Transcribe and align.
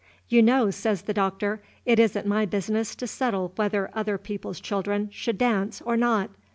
You 0.29 0.41
know,' 0.41 0.71
says 0.71 1.03
the 1.03 1.13
Doctor, 1.13 1.61
'it 1.85 1.99
is 1.99 2.17
n't 2.17 2.25
my 2.25 2.47
business 2.47 2.95
to 2.95 3.05
settle 3.05 3.53
whether 3.55 3.91
other 3.93 4.17
people's 4.17 4.59
children 4.59 5.09
should 5.11 5.37
dance 5.37 5.79
or 5.85 5.95
not.' 5.95 6.31